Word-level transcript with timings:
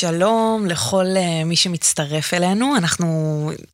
שלום 0.00 0.66
לכל 0.66 1.06
uh, 1.14 1.44
מי 1.44 1.56
שמצטרף 1.56 2.34
אלינו, 2.34 2.76
אנחנו 2.76 3.06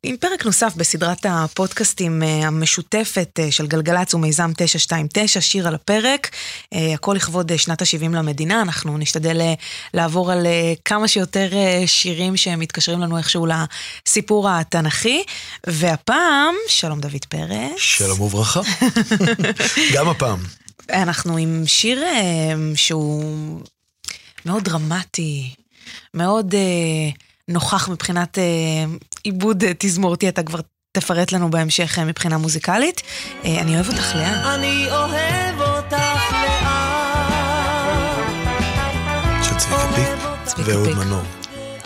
עם 0.03 0.17
פרק 0.17 0.45
נוסף 0.45 0.73
בסדרת 0.75 1.25
הפודקאסטים 1.29 2.21
uh, 2.21 2.45
המשותפת 2.45 3.39
uh, 3.39 3.51
של 3.51 3.67
גלגלצ 3.67 4.13
ומיזם 4.13 4.51
929, 4.57 5.41
שיר 5.41 5.67
על 5.67 5.75
הפרק, 5.75 6.29
הכל 6.71 7.13
לכבוד 7.15 7.57
שנת 7.57 7.81
ה-70 7.81 8.09
למדינה, 8.09 8.61
אנחנו 8.61 8.97
נשתדל 8.97 9.41
לעבור 9.93 10.31
על 10.31 10.47
כמה 10.85 11.07
שיותר 11.07 11.49
שירים 11.85 12.37
שמתקשרים 12.37 12.99
לנו 12.99 13.17
איכשהו 13.17 13.45
לסיפור 13.45 14.49
התנ"כי, 14.49 15.23
והפעם, 15.67 16.55
שלום 16.67 16.99
דוד 16.99 17.25
פרץ. 17.29 17.77
שלום 17.77 18.21
וברכה, 18.21 18.61
גם 19.95 20.09
הפעם. 20.09 20.39
אנחנו 20.89 21.37
עם 21.37 21.63
שיר 21.65 22.03
שהוא 22.75 23.61
מאוד 24.45 24.63
דרמטי. 24.63 25.64
מאוד 26.13 26.55
אה, 26.55 27.09
נוכח 27.47 27.89
מבחינת 27.89 28.37
אה, 28.37 28.43
עיבוד 29.23 29.63
אה, 29.63 29.71
תזמורתי, 29.79 30.29
אתה 30.29 30.43
כבר 30.43 30.59
תפרט 30.91 31.31
לנו 31.31 31.51
בהמשך 31.51 31.99
אה, 31.99 32.05
מבחינה 32.05 32.37
מוזיקלית. 32.37 33.01
אה, 33.45 33.61
אני 33.61 33.75
אוהב 33.75 33.87
אותך 33.87 34.15
לאה. 34.15 34.55
אני 34.55 34.85
אוהב 34.91 35.59
אותך 35.61 36.31
לאט. 36.31 36.65
של 39.43 39.55
צביקה 39.57 39.87
פיק 39.95 40.07
צביקה 40.45 40.69
ואהוד. 40.69 40.89
מנור. 40.89 41.21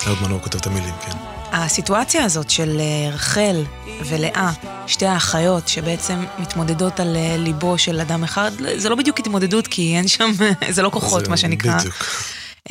אהוד 0.08 0.18
מנור 0.22 0.40
כותב 0.42 0.58
את 0.60 0.68
המילים, 0.68 0.94
כן. 1.06 1.12
הסיטואציה 1.52 2.24
הזאת 2.24 2.50
של 2.50 2.78
אה, 2.80 3.10
רחל 3.14 3.64
ולאה, 4.06 4.52
שתי 4.88 5.06
האחיות 5.06 5.68
שבעצם 5.68 6.26
מתמודדות 6.40 7.00
על 7.00 7.16
אה, 7.16 7.36
ליבו 7.38 7.78
של 7.78 8.00
אדם 8.00 8.24
אחד, 8.24 8.52
זה 8.76 8.90
לא 8.90 8.96
בדיוק 8.96 9.20
התמודדות 9.20 9.68
כי 9.68 9.96
אין 9.98 10.08
שם, 10.08 10.32
זה 10.70 10.82
לא 10.82 10.90
כוחות 10.90 11.24
זה 11.24 11.30
מה 11.30 11.38
שנקרא. 11.38 11.78
בדיוק. 11.78 11.96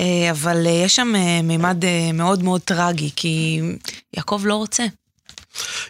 אה, 0.00 0.30
אבל 0.30 0.66
אה, 0.66 0.70
יש 0.70 0.96
שם 0.96 1.12
אה, 1.16 1.42
מימד 1.42 1.84
מאוד 2.14 2.42
מאוד 2.42 2.60
טרגי, 2.60 3.10
כי 3.16 3.60
יעקב 4.16 4.42
לא 4.44 4.54
רוצה. 4.54 4.84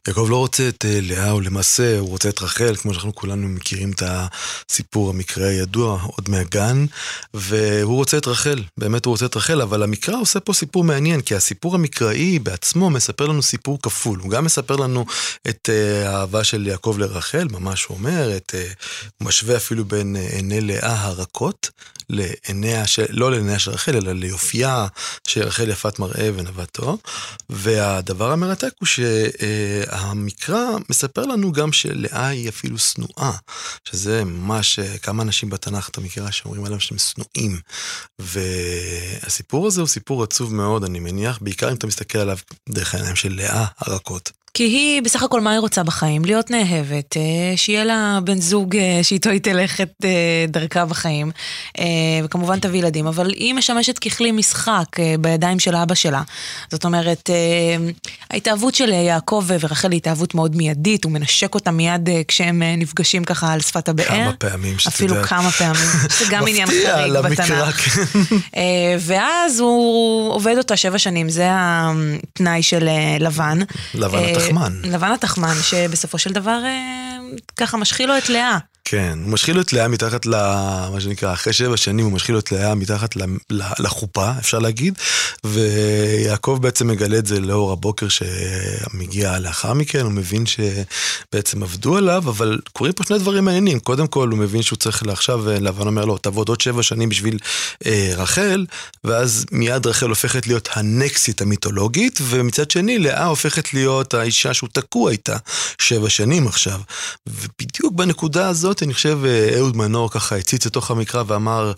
יעקב 0.08 0.26
לא 0.30 0.36
רוצה 0.36 0.68
את 0.68 0.84
אה, 0.84 0.98
לאה, 1.02 1.30
או 1.30 1.40
למעשה 1.40 1.98
הוא 1.98 2.08
רוצה 2.08 2.28
את 2.28 2.42
רחל, 2.42 2.76
כמו 2.76 2.92
שאנחנו 2.92 3.14
כולנו 3.14 3.48
מכירים 3.48 3.90
את 3.90 4.02
הסיפור 4.06 5.10
המקרה 5.10 5.48
הידוע 5.48 6.00
עוד 6.02 6.28
מהגן, 6.28 6.86
והוא 7.34 7.96
רוצה 7.96 8.18
את 8.18 8.26
רחל, 8.26 8.62
באמת 8.78 9.04
הוא 9.04 9.12
רוצה 9.12 9.26
את 9.26 9.36
רחל, 9.36 9.62
אבל 9.62 9.82
המקרא 9.82 10.20
עושה 10.20 10.40
פה 10.40 10.52
סיפור 10.52 10.84
מעניין, 10.84 11.20
כי 11.20 11.34
הסיפור 11.34 11.74
המקראי 11.74 12.38
בעצמו 12.38 12.90
מספר 12.90 13.26
לנו 13.26 13.42
סיפור 13.42 13.78
כפול, 13.82 14.18
הוא 14.18 14.30
גם 14.30 14.44
מספר 14.44 14.76
לנו 14.76 15.06
את 15.48 15.68
אה, 15.72 16.10
האהבה 16.10 16.44
של 16.44 16.66
יעקב 16.66 16.96
לרחל, 16.98 17.48
ממש 17.50 17.84
הוא 17.84 17.96
אומר, 17.96 18.36
את, 18.36 18.54
אה, 18.54 18.68
הוא 19.18 19.28
משווה 19.28 19.56
אפילו 19.56 19.84
בין 19.84 20.16
עיני 20.16 20.60
לאה 20.60 21.04
הרכות, 21.04 21.70
לעיניה 22.10 22.86
של, 22.86 23.04
לא 23.08 23.30
לעיניה 23.30 23.58
של 23.58 23.70
רחל, 23.70 23.96
אלא 23.96 24.12
ליופייה 24.12 24.86
של 25.28 25.42
רחל 25.42 25.68
יפת 25.68 25.98
מראה 25.98 26.30
ונבטו, 26.36 26.98
והדבר 27.50 28.32
המרתק 28.32 28.72
הוא 28.78 28.86
שהמקרא 29.98 30.66
מספר 30.88 31.22
לנו 31.22 31.52
גם 31.52 31.72
שלאה 31.72 32.26
היא 32.26 32.48
אפילו 32.48 32.78
שנואה, 32.78 33.32
שזה 33.84 34.24
ממש 34.24 34.78
כמה 35.02 35.22
אנשים 35.22 35.50
בתנ"ך 35.50 35.88
אתה 35.88 36.00
מכירה 36.00 36.32
שאומרים 36.32 36.64
עליהם 36.64 36.80
שהם 36.80 36.98
שנואים. 36.98 37.60
והסיפור 38.18 39.66
הזה 39.66 39.80
הוא 39.80 39.88
סיפור 39.88 40.22
עצוב 40.22 40.54
מאוד, 40.54 40.84
אני 40.84 41.00
מניח, 41.00 41.38
בעיקר 41.40 41.70
אם 41.70 41.74
אתה 41.74 41.86
מסתכל 41.86 42.18
עליו 42.18 42.38
דרך 42.68 42.94
העיניים 42.94 43.16
של 43.16 43.34
לאה 43.34 43.66
הרכות. 43.78 44.32
כי 44.58 44.64
היא, 44.64 45.02
בסך 45.02 45.22
הכל, 45.22 45.40
מה 45.40 45.50
היא 45.50 45.58
רוצה 45.58 45.82
בחיים? 45.82 46.24
להיות 46.24 46.50
נאהבת, 46.50 47.16
אה, 47.16 47.56
שיהיה 47.56 47.84
לה 47.84 48.18
בן 48.24 48.40
זוג 48.40 48.76
אה, 48.76 49.00
שאיתו 49.02 49.30
היא 49.30 49.40
תלך 49.40 49.80
את 49.80 49.92
אה, 50.04 50.44
דרכה 50.48 50.84
בחיים, 50.84 51.30
וכמובן 52.24 52.60
תביא 52.60 52.78
ילדים, 52.78 53.06
אבל 53.06 53.30
היא 53.30 53.54
משמשת 53.54 53.98
ככלי 53.98 54.32
משחק 54.32 54.84
בידיים 55.20 55.58
של 55.58 55.76
אבא 55.76 55.94
שלה. 55.94 56.22
זאת 56.70 56.84
אומרת, 56.84 57.30
אה, 57.30 57.90
ההתאהבות 58.30 58.74
של 58.74 58.88
יעקב 58.88 59.44
ורחל 59.46 59.90
היא 59.90 59.96
התאהבות 59.96 60.34
מאוד 60.34 60.56
מיידית, 60.56 61.04
הוא 61.04 61.12
מנשק 61.12 61.54
אותה 61.54 61.70
מיד 61.70 62.08
כשהם 62.28 62.62
נפגשים 62.78 63.24
ככה 63.24 63.52
על 63.52 63.60
שפת 63.60 63.88
הבאר. 63.88 64.06
כמה 64.06 64.32
פעמים 64.38 64.78
שאת 64.78 64.92
אפילו. 64.92 65.14
כמה 65.22 65.50
פעמים, 65.50 65.86
זה 66.18 66.24
גם 66.30 66.48
עניין 66.48 66.68
חריג 66.68 67.12
בתנ"ך. 67.12 67.80
כן. 67.80 68.60
ואז 68.98 69.60
הוא 69.60 70.32
עובד 70.32 70.54
אותה 70.58 70.76
שבע 70.76 70.98
שנים, 70.98 71.28
זה 71.28 71.48
התנאי 71.50 72.62
של 72.62 72.88
לבן. 73.20 73.58
לבן 73.94 74.18
התחמן. 74.48 74.72
לבן 74.84 75.12
התחמן, 75.12 75.54
שבסופו 75.62 76.18
של 76.18 76.32
דבר 76.32 76.60
אה, 76.64 77.18
ככה 77.56 77.76
משחיל 77.76 78.08
לו 78.08 78.18
את 78.18 78.28
לאה. 78.28 78.58
כן, 78.90 79.18
הוא 79.22 79.32
משחיל 79.32 79.60
את 79.60 79.72
לאה 79.72 79.88
מתחת 79.88 80.26
ל... 80.26 80.30
מה 80.92 81.00
שנקרא, 81.00 81.32
אחרי 81.32 81.52
שבע 81.52 81.76
שנים 81.76 82.04
הוא 82.04 82.12
משחיל 82.12 82.38
את 82.38 82.52
לאה 82.52 82.74
מתחת 82.74 83.16
ל- 83.16 83.22
לחופה, 83.78 84.30
אפשר 84.38 84.58
להגיד, 84.58 84.98
ויעקב 85.44 86.58
בעצם 86.62 86.86
מגלה 86.86 87.18
את 87.18 87.26
זה 87.26 87.40
לאור 87.40 87.72
הבוקר 87.72 88.06
שמגיע 88.08 89.38
לאחר 89.38 89.72
מכן, 89.72 90.00
הוא 90.00 90.12
מבין 90.12 90.44
שבעצם 90.46 91.62
עבדו 91.62 91.96
עליו, 91.96 92.22
אבל 92.26 92.58
קורים 92.72 92.92
פה 92.92 93.04
שני 93.04 93.18
דברים 93.18 93.44
מעניינים. 93.44 93.80
קודם 93.80 94.06
כל, 94.06 94.28
הוא 94.28 94.38
מבין 94.38 94.62
שהוא 94.62 94.76
צריך 94.76 95.02
עכשיו, 95.08 95.50
אה, 95.50 95.58
לבן 95.58 95.86
אומר 95.86 96.04
לו, 96.04 96.18
תעבוד 96.18 96.48
עוד 96.48 96.60
שבע 96.60 96.82
שנים 96.82 97.08
בשביל 97.08 97.38
אה, 97.86 98.12
רחל, 98.16 98.66
ואז 99.04 99.44
מיד 99.52 99.86
רחל 99.86 100.08
הופכת 100.08 100.46
להיות 100.46 100.68
הנקסית 100.72 101.42
המיתולוגית, 101.42 102.18
ומצד 102.22 102.70
שני, 102.70 102.98
לאה 102.98 103.24
הופכת 103.24 103.74
להיות 103.74 104.14
האישה 104.14 104.54
שהוא 104.54 104.68
תקוע 104.72 105.10
איתה 105.10 105.36
שבע 105.78 106.10
שנים 106.10 106.46
עכשיו. 106.46 106.80
ובדיוק 107.26 107.94
בנקודה 107.94 108.48
הזאת, 108.48 108.77
אני 108.82 108.94
חושב, 108.94 109.18
אה, 109.24 109.56
אהוד 109.56 109.76
מנור 109.76 110.10
ככה 110.10 110.36
הציץ 110.36 110.66
לתוך 110.66 110.90
המקרא 110.90 111.22
ואמר, 111.26 111.72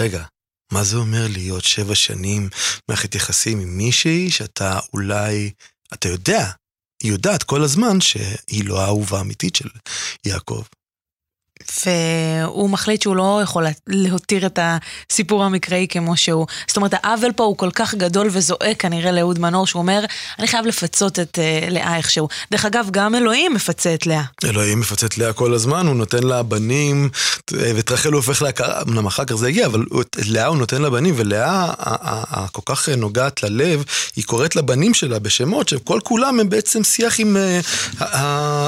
רגע, 0.00 0.24
מה 0.72 0.84
זה 0.84 0.96
אומר 0.96 1.26
להיות 1.30 1.64
שבע 1.64 1.94
שנים 1.94 2.48
מערכת 2.88 3.14
יחסים 3.14 3.60
עם 3.60 3.76
מישהי 3.76 4.30
שאתה 4.30 4.78
אולי, 4.92 5.50
אתה 5.94 6.08
יודע, 6.08 6.50
היא 7.02 7.12
יודעת 7.12 7.42
כל 7.42 7.62
הזמן 7.62 8.00
שהיא 8.00 8.64
לא 8.64 8.80
האהובה 8.80 9.18
האמיתית 9.18 9.56
של 9.56 9.68
יעקב. 10.26 10.62
והוא 11.86 12.70
מחליט 12.70 13.02
שהוא 13.02 13.16
לא 13.16 13.40
יכול 13.42 13.66
להותיר 13.86 14.46
את 14.46 14.58
הסיפור 14.62 15.44
המקראי 15.44 15.86
כמו 15.90 16.16
שהוא. 16.16 16.46
זאת 16.68 16.76
אומרת, 16.76 16.94
העוול 16.94 17.32
פה 17.32 17.44
הוא 17.44 17.56
כל 17.56 17.70
כך 17.74 17.94
גדול 17.94 18.28
וזועק 18.30 18.80
כנראה 18.80 19.12
לאהוד 19.12 19.38
מנור, 19.38 19.66
שהוא 19.66 19.80
אומר, 19.80 20.04
אני 20.38 20.48
חייב 20.48 20.66
לפצות 20.66 21.18
את 21.18 21.38
uh, 21.38 21.70
לאה 21.70 21.96
איכשהו. 21.96 22.28
דרך 22.50 22.64
אגב, 22.64 22.88
גם 22.90 23.14
אלוהים 23.14 23.54
מפצה 23.54 23.94
את 23.94 24.06
לאה. 24.06 24.22
אלוהים 24.44 24.80
מפצה 24.80 25.06
את 25.06 25.18
לאה 25.18 25.32
כל 25.32 25.54
הזמן, 25.54 25.86
הוא 25.86 25.96
נותן 25.96 26.22
לה 26.22 26.42
בנים, 26.42 27.08
ואת 27.52 27.90
רחל 27.90 28.08
הוא 28.08 28.16
הופך 28.16 28.42
להכרה, 28.42 28.82
אמנם 28.82 29.06
אחר 29.06 29.24
כך 29.24 29.34
זה 29.34 29.48
הגיע, 29.48 29.66
אבל 29.66 29.84
את 30.00 30.16
לאה 30.26 30.46
הוא 30.46 30.56
נותן 30.56 30.82
לה 30.82 30.90
בנים, 30.90 31.14
ולאה 31.16 31.72
הכל 31.78 32.62
כך 32.66 32.88
נוגעת 32.88 33.42
ללב, 33.42 33.84
היא 34.16 34.24
קוראת 34.24 34.56
לבנים 34.56 34.94
שלה 34.94 35.18
בשמות 35.18 35.68
שכל 35.68 36.00
כולם 36.04 36.40
הם 36.40 36.48
בעצם 36.48 36.84
שיח 36.84 37.20
עם 37.20 37.36
אה, 37.36 37.60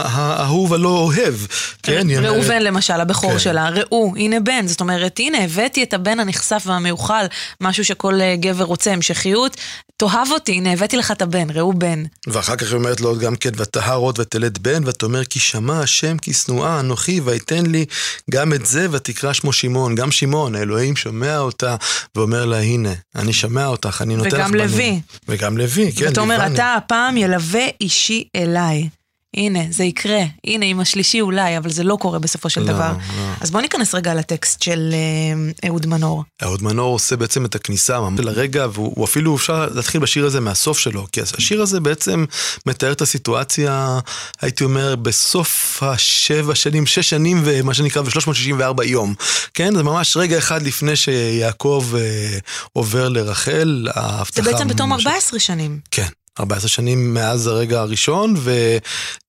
האהוב 0.04 0.74
הלא 0.74 0.88
אוהב. 0.88 1.34
כן, 1.82 2.06
ראובן 2.22 2.62
למשל, 2.62 2.85
הבכור 2.94 3.32
כן. 3.32 3.38
שלה, 3.38 3.69
ראו, 3.69 4.14
הנה 4.16 4.41
בן. 4.41 4.66
זאת 4.66 4.80
אומרת, 4.80 5.19
הנה, 5.19 5.44
הבאתי 5.44 5.82
את 5.82 5.94
הבן 5.94 6.20
הנכסף 6.20 6.62
והמיוחל, 6.66 7.26
משהו 7.60 7.84
שכל 7.84 8.20
אה, 8.20 8.36
גבר 8.36 8.64
רוצה, 8.64 8.92
המשכיות. 8.92 9.56
תאהב 9.97 10.28
אותי, 10.30 10.52
הנה, 10.52 10.72
הבאתי 10.72 10.96
לך 10.96 11.10
את 11.10 11.22
הבן, 11.22 11.50
ראו 11.50 11.72
בן. 11.72 12.02
ואחר 12.26 12.56
כך 12.56 12.66
היא 12.66 12.75
אומרת 12.75 13.00
לו 13.00 13.19
גם 13.19 13.36
כן, 13.36 13.50
ותהר 13.56 13.96
עוד 13.96 14.19
ותלד 14.19 14.58
בן, 14.58 14.84
ואתה 14.84 15.06
אומר, 15.06 15.25
כי 15.25 15.38
שמע 15.38 15.80
השם 15.80 16.19
כי 16.19 16.32
שנואה 16.32 16.80
אנוכי, 16.80 17.20
ויתן 17.20 17.66
לי 17.66 17.84
גם 18.30 18.52
את 18.52 18.66
זה, 18.66 18.86
ותקרא 18.91 19.32
שמו 19.32 19.52
שמעון. 19.52 19.94
גם 19.94 20.10
שמעון, 20.10 20.54
האלוהים 20.54 20.96
שומע 20.96 21.38
אותה, 21.38 21.76
ואומר 22.14 22.44
לה, 22.44 22.58
הנה, 22.58 22.92
אני 23.14 23.32
שומע 23.32 23.66
אותך, 23.66 24.02
אני 24.02 24.16
נותן 24.16 24.28
לך 24.28 24.34
וגם 24.34 24.52
בנים. 24.52 24.66
לוי. 24.66 25.00
וגם 25.28 25.58
לוי, 25.58 25.92
כן, 25.92 26.06
ואתה 26.06 26.20
אומר. 26.20 26.46
אתה 26.46 26.75
הפעם 26.75 27.16
ילווה 27.16 27.66
אישי 27.80 28.25
אליי. 28.36 28.88
הנה, 29.36 29.60
זה 29.70 29.84
יקרה. 29.84 30.20
הנה, 30.47 30.64
עם 30.66 30.80
השלישי 30.80 31.20
אולי, 31.20 31.58
אבל 31.58 31.70
זה 31.70 31.84
לא 31.84 31.97
קורה 32.00 32.19
בסופו 32.19 32.50
של 32.50 32.60
לא, 32.60 32.66
דבר. 32.66 32.92
לא. 33.16 33.24
אז 33.41 33.50
בוא 33.50 33.60
ניכנס 33.60 33.94
רגע 33.94 34.14
לטקסט 34.14 34.62
של 34.62 34.94
אה, 34.94 35.69
אהוד 35.69 35.86
מנור. 35.86 36.24
אהוד 36.42 36.62
מנור 36.62 36.92
עושה 36.92 37.16
בעצם 37.16 37.44
את 37.44 37.54
הכניסה 37.54 37.98
לרגע, 38.19 38.66
והוא 38.72 38.92
הוא 38.96 39.04
אפילו 39.04 39.36
אפשר 39.36 39.66
להתחיל 39.75 40.00
בשיר 40.00 40.26
הזה 40.26 40.40
מהסוף 40.40 40.78
שלו, 40.78 41.06
כי 41.12 41.20
השיר 41.20 41.62
הזה 41.62 41.81
בעצם 41.81 42.25
מתאר 42.66 42.93
את 42.93 43.00
הסיטואציה, 43.00 43.99
הייתי 44.40 44.64
אומר, 44.64 44.96
בסוף 44.96 45.82
השבע 45.82 46.55
שנים, 46.55 46.87
שש 46.87 47.11
שנים 47.11 47.40
ומה 47.44 47.75
שנקרא, 47.75 48.02
ו-364 48.02 48.84
יום. 48.84 49.14
כן, 49.55 49.76
זה 49.76 49.82
ממש 49.82 50.16
רגע 50.16 50.38
אחד 50.38 50.62
לפני 50.62 50.96
שיעקב 50.96 51.87
אה, 51.99 52.38
עובר 52.72 53.08
לרחל, 53.08 53.88
זה 53.94 54.00
ההבטחה... 54.00 54.43
בעצם 54.43 54.69
בתום 54.69 54.90
ממש- 54.93 55.06
14 55.06 55.38
שנים. 55.38 55.81
כן, 55.90 56.06
14 56.40 56.69
שנים 56.69 57.14
מאז 57.14 57.46
הרגע 57.46 57.81
הראשון, 57.81 58.34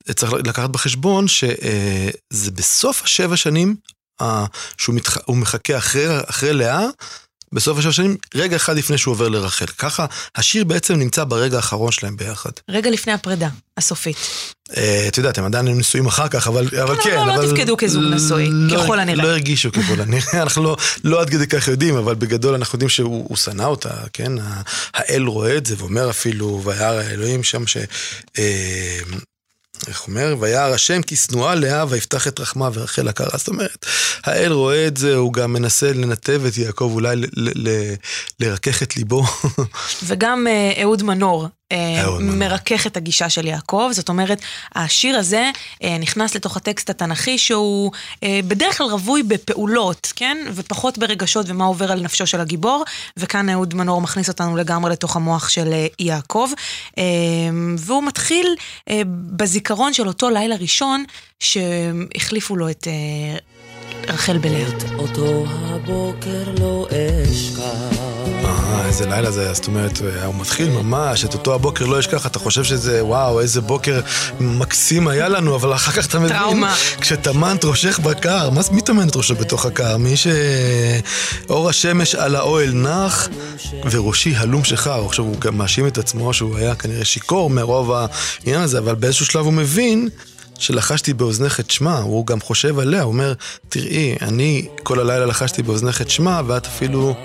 וצריך 0.09 0.33
לקחת 0.33 0.69
בחשבון 0.69 1.27
שזה 1.27 2.51
בסוף 2.53 3.03
השבע 3.03 3.37
שנים, 3.37 3.75
אה, 4.21 4.45
שהוא 4.77 4.95
מתח... 4.95 5.17
מחכה 5.29 5.77
אחרי, 5.77 6.05
אחרי 6.29 6.53
לאה, 6.53 6.85
בסוף 7.53 7.77
השבע 7.77 7.91
שנים, 7.91 8.17
רגע 8.35 8.55
אחד 8.55 8.77
לפני 8.77 8.97
שהוא 8.97 9.11
עובר 9.11 9.29
לרחל. 9.29 9.65
ככה, 9.65 10.05
השיר 10.35 10.63
בעצם 10.63 10.95
נמצא 10.95 11.23
ברגע 11.23 11.55
האחרון 11.55 11.91
שלהם 11.91 12.17
ביחד. 12.17 12.49
רגע 12.69 12.89
לפני 12.89 13.13
הפרידה, 13.13 13.49
הסופית. 13.77 14.17
אה, 14.77 15.05
את 15.07 15.17
יודעת, 15.17 15.37
הם 15.37 15.45
עדיין 15.45 15.67
היו 15.67 15.75
נשואים 15.75 16.07
אחר 16.07 16.27
כך, 16.27 16.47
אבל 16.47 16.67
אבל 16.81 16.95
כן, 16.95 17.03
כן. 17.03 17.17
אבל 17.17 17.45
לא 17.45 17.53
תפקדו 17.53 17.77
כזוג 17.77 18.03
נשוי, 18.03 18.47
לא- 18.51 18.83
ככל 18.83 18.99
הנראה. 18.99 19.23
לא 19.23 19.29
הרגישו 19.29 19.71
ככל 19.71 20.01
הנראה, 20.01 20.41
אנחנו 20.43 20.63
לא- 20.63 20.77
לא 21.03 21.21
עד 21.21 21.29
כדי 21.29 21.47
כך 21.47 21.67
יודעים, 21.67 21.95
אבל 21.95 22.15
בגדול 22.15 22.53
אנחנו 22.53 22.75
יודעים 22.75 22.89
שהוא 22.89 23.25
הוא 23.29 23.37
שנא 23.37 23.63
אותה, 23.63 23.89
כן? 24.13 24.31
האל 24.93 25.23
רואה 25.23 25.57
את 25.57 25.65
זה 25.65 25.75
ואומר 25.77 26.09
אפילו, 26.09 26.61
וירא 26.65 26.83
האלוהים 26.85 27.43
שם 27.43 27.67
ש... 27.67 27.77
איך 29.87 30.07
אומר? 30.07 30.35
וירא 30.39 30.73
השם 30.73 31.01
כי 31.01 31.15
שנואה 31.15 31.55
לאה 31.55 31.85
ויפתח 31.89 32.27
את 32.27 32.39
רחמה 32.39 32.69
ורחל 32.73 33.07
הכרה. 33.07 33.37
זאת 33.37 33.47
אומרת, 33.47 33.85
האל 34.23 34.51
רואה 34.51 34.87
את 34.87 34.97
זה, 34.97 35.15
הוא 35.15 35.33
גם 35.33 35.53
מנסה 35.53 35.93
לנתב 35.93 36.41
את 36.47 36.57
יעקב, 36.57 36.91
אולי 36.93 37.15
לרכך 38.39 38.83
את 38.83 38.97
ליבו. 38.97 39.23
וגם 40.03 40.47
אה, 40.47 40.83
אהוד 40.83 41.03
מנור. 41.03 41.47
אה. 41.71 42.19
מרכך 42.19 42.87
את 42.87 42.97
הגישה 42.97 43.29
של 43.29 43.45
יעקב, 43.45 43.89
זאת 43.91 44.09
אומרת, 44.09 44.41
השיר 44.75 45.17
הזה 45.17 45.51
אה, 45.83 45.97
נכנס 45.97 46.35
לתוך 46.35 46.57
הטקסט 46.57 46.89
התנ"כי 46.89 47.37
שהוא 47.37 47.91
אה, 48.23 48.39
בדרך 48.47 48.77
כלל 48.77 48.87
רווי 48.87 49.23
בפעולות, 49.23 50.13
כן? 50.15 50.37
ופחות 50.53 50.97
ברגשות 50.97 51.45
ומה 51.49 51.65
עובר 51.65 51.91
על 51.91 52.01
נפשו 52.01 52.27
של 52.27 52.41
הגיבור, 52.41 52.83
וכאן 53.17 53.49
אהוד 53.49 53.73
מנור 53.73 54.01
מכניס 54.01 54.29
אותנו 54.29 54.57
לגמרי 54.57 54.91
לתוך 54.91 55.15
המוח 55.15 55.49
של 55.49 55.73
יעקב, 55.99 56.49
והוא 57.77 58.03
מתחיל 58.03 58.55
בזיכרון 59.35 59.93
של 59.93 60.07
אותו 60.07 60.29
לילה 60.29 60.55
ראשון 60.55 61.03
שהחליפו 61.39 62.55
לו 62.55 62.69
את 62.69 62.87
רחל 64.07 64.37
בלאה. 64.37 64.65
אותו 64.97 65.45
הבוקר 65.47 66.43
לא 66.59 66.87
אשכח. 67.31 68.16
אה, 68.45 68.85
איזה 68.87 69.05
לילה 69.05 69.31
זה 69.31 69.41
היה, 69.41 69.53
זאת 69.53 69.67
אומרת, 69.67 70.01
הוא 70.25 70.35
מתחיל 70.35 70.69
ממש, 70.69 71.25
את 71.25 71.33
אותו 71.33 71.55
הבוקר 71.55 71.85
לא 71.85 71.99
אשכח, 71.99 72.25
אתה 72.25 72.39
חושב 72.39 72.63
שזה, 72.63 73.05
וואו, 73.05 73.39
איזה 73.39 73.61
בוקר 73.61 74.01
מקסים 74.39 75.07
היה 75.07 75.27
לנו, 75.29 75.55
אבל 75.55 75.73
אחר 75.75 75.91
כך 75.91 76.05
אתה 76.05 76.19
מבין, 76.19 76.37
טראומה. 76.37 76.75
כשטמנת 77.01 77.65
ראשך 77.65 77.99
בקר, 77.99 78.49
מה 78.49 78.61
מי 78.71 78.81
טמן 78.81 79.07
את 79.07 79.15
ראשו 79.15 79.35
בתוך 79.35 79.65
הקר? 79.65 79.97
מי 79.97 80.13
שאור 80.17 81.69
השמש 81.69 82.15
על 82.15 82.35
האוהל 82.35 82.71
נח, 82.73 83.29
וראשי 83.91 84.35
הלום 84.35 84.63
שחר. 84.63 85.05
עכשיו, 85.05 85.25
הוא 85.25 85.39
גם 85.39 85.57
מאשים 85.57 85.87
את 85.87 85.97
עצמו 85.97 86.33
שהוא 86.33 86.57
היה 86.57 86.75
כנראה 86.75 87.05
שיכור 87.05 87.49
מרוב 87.49 87.91
העניין 87.91 88.61
הזה, 88.61 88.79
אבל 88.79 88.95
באיזשהו 88.95 89.25
שלב 89.25 89.45
הוא 89.45 89.53
מבין. 89.53 90.09
שלחשתי 90.59 91.13
באוזנך 91.13 91.59
את 91.59 91.71
שמה, 91.71 91.97
הוא 91.99 92.25
גם 92.25 92.41
חושב 92.41 92.79
עליה, 92.79 93.01
הוא 93.01 93.11
אומר, 93.13 93.33
תראי, 93.69 94.15
אני 94.21 94.67
כל 94.83 94.99
הלילה 94.99 95.25
לחשתי 95.25 95.63
באוזנך 95.63 96.01
את 96.01 96.09
שמה, 96.09 96.41
ואת 96.47 96.65
אפילו 96.65 97.15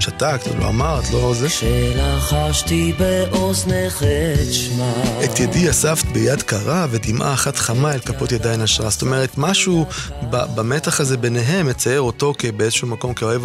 שתקת, 0.00 0.54
לא 0.58 0.68
אמרת, 0.68 1.10
לא 1.10 1.34
זה. 1.34 1.48
כשלחשתי 1.48 2.92
באוזנך 2.98 4.02
את 4.02 4.52
שמה. 4.52 4.92
את 5.24 5.40
ידי 5.40 5.70
אספת 5.70 6.06
ביד 6.06 6.42
קרה, 6.42 6.86
ודמעה 6.90 7.34
אחת 7.34 7.56
חמה 7.56 7.92
אל 7.94 7.98
כפות 7.98 8.32
ידיי 8.32 8.56
נשרה. 8.56 8.90
זאת 8.90 9.02
אומרת, 9.02 9.38
משהו 9.38 9.86
ב- 10.30 10.54
במתח 10.54 11.00
הזה 11.00 11.16
ביניהם 11.16 11.66
מצייר 11.66 12.00
אותו 12.00 12.32
באיזשהו 12.56 12.88
מקום 12.88 13.14
כאוהב 13.14 13.42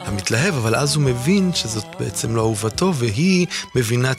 המתלהב, 0.00 0.54
אבל 0.54 0.74
אז 0.74 0.96
הוא 0.96 1.04
מבין 1.04 1.50
שזאת 1.54 1.84
בעצם 1.98 2.36
לא 2.36 2.40
אהובתו, 2.40 2.94
והיא 2.94 3.46
מבינה 3.74 4.10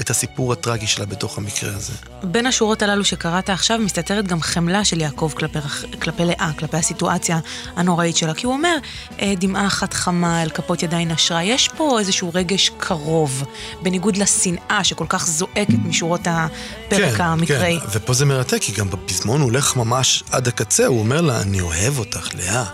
את, 0.00 0.10
הסיפור 0.10 0.52
הטרגי 0.52 0.86
שלה 0.86 1.06
בתוך 1.06 1.38
המקרה 1.38 1.70
הזה. 1.76 1.92
בין 2.22 2.46
השורות 2.46 2.82
הללו 2.82 3.04
שקראת 3.04 3.50
עכשיו 3.50 3.78
מסתתרת 3.78 4.26
גם 4.26 4.40
חמלה 4.40 4.84
של 4.84 5.00
יעקב 5.00 5.32
כלפי, 5.36 5.58
כלפי 6.02 6.24
לאה, 6.24 6.50
כלפי 6.58 6.76
הסיטואציה 6.76 7.38
הנוראית 7.76 8.16
שלה. 8.16 8.34
כי 8.34 8.46
הוא 8.46 8.54
אומר, 8.54 8.76
אה, 9.20 9.32
דמעה 9.38 9.66
אחת 9.66 9.94
חמה 9.94 10.05
אל 10.24 10.50
כפות 10.50 10.82
ידיי 10.82 11.04
נשרה. 11.04 11.42
יש 11.42 11.68
פה 11.68 11.98
איזשהו 11.98 12.30
רגש 12.34 12.70
קרוב, 12.78 13.44
בניגוד 13.82 14.16
לשנאה 14.16 14.84
שכל 14.84 15.06
כך 15.08 15.26
זועקת 15.26 15.74
משורות 15.84 16.20
הפרק 16.26 17.20
המקראי. 17.20 17.78
כן, 17.80 17.86
ופה 17.92 18.12
זה 18.14 18.24
מרתק, 18.24 18.58
כי 18.60 18.72
גם 18.72 18.90
בפזמון 18.90 19.40
הוא 19.40 19.50
הולך 19.50 19.76
ממש 19.76 20.24
עד 20.30 20.48
הקצה, 20.48 20.86
הוא 20.86 20.98
אומר 20.98 21.20
לה, 21.20 21.42
אני 21.42 21.60
אוהב 21.60 21.98
אותך, 21.98 22.28
לאה. 22.34 22.64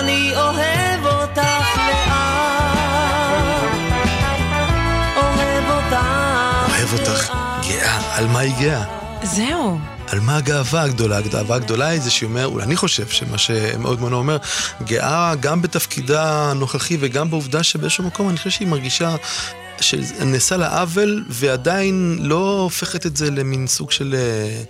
אני 0.00 0.32
אוהב 0.36 1.04
אותך 1.06 1.76
לאט. 1.76 2.16
אוהב 5.16 5.70
אותך. 5.70 6.06
אוהב 6.68 6.92
אותך, 6.92 7.32
גאה. 7.68 8.16
על 8.16 8.26
מה 8.26 8.38
היא 8.38 8.54
גאה? 8.60 8.84
זהו. 9.22 9.95
על 10.06 10.20
מה 10.20 10.36
הגאווה 10.36 10.82
הגדולה? 10.82 11.16
הגאווה 11.16 11.56
הגדולה 11.56 11.86
היא 11.86 12.00
זה 12.00 12.10
שהיא 12.10 12.28
אומר, 12.28 12.46
אולי 12.46 12.64
אני 12.64 12.76
חושב 12.76 13.08
שמה 13.08 13.38
שמאוד 13.38 14.00
מנו 14.00 14.16
אומר, 14.16 14.36
גאה 14.82 15.34
גם 15.40 15.62
בתפקידה 15.62 16.50
הנוכחי 16.50 16.96
וגם 17.00 17.30
בעובדה 17.30 17.62
שבאיזשהו 17.62 18.04
מקום 18.04 18.28
אני 18.28 18.36
חושב 18.36 18.50
שהיא 18.50 18.68
מרגישה 18.68 19.16
שנעשה 19.80 20.56
לה 20.56 20.80
עוול 20.80 21.24
ועדיין 21.28 22.18
לא 22.20 22.60
הופכת 22.60 23.06
את 23.06 23.16
זה 23.16 23.30
למין 23.30 23.66
סוג 23.66 23.90
של 23.90 24.14
אה, 24.18 24.62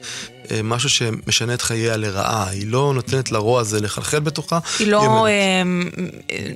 אה, 0.50 0.62
משהו 0.62 0.88
שמשנה 0.88 1.54
את 1.54 1.62
חייה 1.62 1.96
לרעה. 1.96 2.48
היא 2.48 2.66
לא 2.66 2.92
נותנת 2.94 3.32
לרוע 3.32 3.60
הזה 3.60 3.80
לחלחל 3.80 4.20
בתוכה. 4.20 4.58
היא 4.78 4.86
לא 4.86 5.26
אה, 5.26 5.62
אה, 6.30 6.52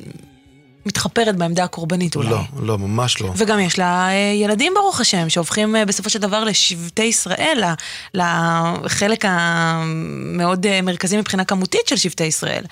מתחפרת 0.86 1.36
בעמדה 1.36 1.64
הקורבנית 1.64 2.16
אולי. 2.16 2.30
לא, 2.30 2.40
לא, 2.62 2.78
ממש 2.78 3.20
לא. 3.20 3.32
וגם 3.36 3.60
יש 3.60 3.78
לה 3.78 4.08
אה, 4.08 4.32
ילדים 4.34 4.72
ברוך 4.74 5.00
השם, 5.00 5.28
שהופכים 5.28 5.76
אה, 5.76 5.84
בסופו 5.84 6.10
של 6.10 6.18
דבר 6.18 6.44
לשבטי 6.44 7.02
ישראל, 7.02 7.62
לחלק 8.14 9.24
המאוד 9.28 10.66
אה, 10.66 10.82
מרכזי 10.82 11.16
מבחינה 11.16 11.44
כמותית 11.44 11.88
של 11.88 11.96
שבטי 11.96 12.24
ישראל. 12.24 12.64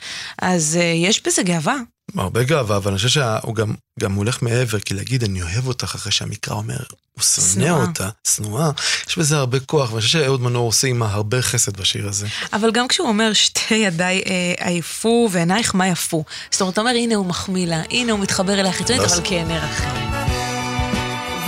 אז 0.43 0.79
יש 0.95 1.27
בזה 1.27 1.43
גאווה. 1.43 1.77
הרבה 2.17 2.45
גאווה, 2.45 2.77
אבל 2.77 2.91
אני 2.91 2.97
חושב 2.97 3.09
שהוא 3.09 3.55
גם, 3.55 3.75
גם 4.01 4.15
הולך 4.15 4.43
מעבר, 4.43 4.81
כי 4.81 4.95
להגיד 4.95 5.25
אני 5.25 5.43
אוהב 5.43 5.67
אותך 5.67 5.95
אחרי 5.95 6.13
שהמקרא 6.13 6.55
אומר, 6.55 6.77
הוא 7.13 7.23
שונא. 7.23 7.71
אותה, 7.71 8.09
שנואה, 8.29 8.71
יש 9.09 9.19
בזה 9.19 9.37
הרבה 9.37 9.61
כוח, 9.61 9.91
ואני 9.91 10.03
חושב 10.03 10.19
שאהוד 10.19 10.41
מנור 10.43 10.67
עושה 10.67 10.87
עימה 10.87 11.07
הרבה 11.13 11.43
חסד 11.43 11.77
בשיר 11.77 12.09
הזה. 12.09 12.27
אבל 12.53 12.71
גם 12.71 12.89
כשהוא 12.89 13.09
אומר 13.09 13.33
שתי 13.33 13.75
ידיי 13.75 14.23
אה, 14.27 14.67
עייפו 14.67 15.29
ועינייך 15.33 15.75
מה 15.75 15.89
יפו. 15.89 16.25
זאת 16.51 16.61
אומרת, 16.61 16.79
הוא 16.79 16.83
אומר 16.83 16.97
הנה 16.97 17.15
הוא 17.15 17.27
מחמיא 17.27 17.67
לה, 17.67 17.83
הנה 17.91 18.13
הוא 18.13 18.21
מתחבר 18.21 18.61
אליה 18.61 18.73
חיצונית, 18.73 19.03
לא 19.03 19.07
אבל 19.07 19.21
כעיני 19.25 19.59
רחל. 19.59 19.85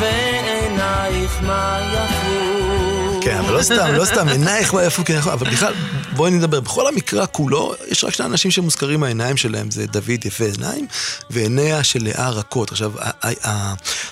ועינייך 0.01 1.43
מה 1.43 1.81
יפו. 1.93 2.60
כן, 3.23 3.37
אבל 3.37 3.55
לא 3.57 3.63
סתם, 3.63 3.95
לא 3.95 4.05
סתם, 4.05 4.29
עינייך 4.29 4.75
מה 4.75 4.85
יפו, 4.85 5.05
כן, 5.05 5.19
נכון, 5.19 5.33
אבל 5.33 5.51
בכלל, 5.51 5.75
בואי 6.17 6.31
נדבר, 6.31 6.61
בכל 6.61 6.87
המקרא 6.87 7.27
כולו, 7.33 7.75
יש 7.89 8.05
רק 8.05 8.15
שני 8.15 8.27
אנשים 8.27 8.51
שמוזכרים 8.51 9.03
העיניים 9.03 9.37
שלהם, 9.37 9.71
זה 9.71 9.87
דוד 9.87 10.25
יפה 10.25 10.45
עיניים, 10.45 10.87
ועיניה 11.31 11.85
של 11.85 12.05
לאה 12.05 12.31
רכות. 12.31 12.73
עכשיו, 12.73 12.93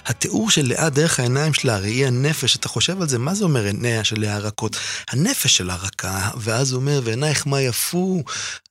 התיאור 0.06 0.50
של 0.50 0.68
לאה 0.68 0.90
דרך 0.90 1.20
העיניים 1.20 1.54
שלה, 1.54 1.78
ראי 1.78 2.06
הנפש, 2.06 2.56
אתה 2.56 2.68
חושב 2.68 3.02
על 3.02 3.08
זה, 3.08 3.18
מה 3.18 3.34
זה 3.34 3.44
אומר 3.44 3.64
עיניה 3.64 4.04
של 4.04 4.20
לאה 4.20 4.38
רכות? 4.38 4.76
הנפש 5.10 5.56
שלה 5.56 5.76
רכה, 5.76 6.30
ואז 6.36 6.72
הוא 6.72 6.80
אומר, 6.80 7.00
ועינייך 7.04 7.46
מה 7.46 7.60
יפו, 7.60 8.22